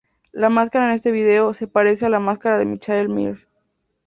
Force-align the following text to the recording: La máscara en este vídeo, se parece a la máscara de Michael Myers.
La 0.31 0.49
máscara 0.49 0.87
en 0.87 0.93
este 0.93 1.11
vídeo, 1.11 1.53
se 1.53 1.67
parece 1.67 2.07
a 2.07 2.09
la 2.09 2.19
máscara 2.19 2.57
de 2.57 2.65
Michael 2.65 3.07
Myers. 3.09 3.49